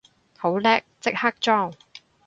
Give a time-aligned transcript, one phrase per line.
[0.35, 1.71] 好叻，即刻裝